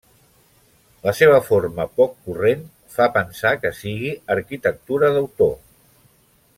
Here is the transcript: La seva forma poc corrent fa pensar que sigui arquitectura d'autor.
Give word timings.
La 1.07 1.11
seva 1.17 1.35
forma 1.49 1.85
poc 2.01 2.15
corrent 2.29 2.63
fa 2.97 3.07
pensar 3.19 3.53
que 3.65 3.73
sigui 3.83 4.13
arquitectura 4.37 5.15
d'autor. 5.19 5.55